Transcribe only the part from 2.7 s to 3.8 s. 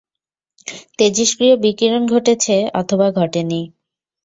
অথবা ঘটেনি।